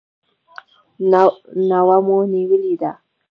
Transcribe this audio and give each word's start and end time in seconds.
نوه 1.69 1.97
مو 2.05 2.17
نیولې 2.31 2.73
ده. 2.81 2.91